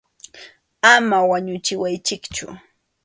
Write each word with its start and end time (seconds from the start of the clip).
Ama 0.93 1.17
wañuchiwaychikchu. 1.29 2.45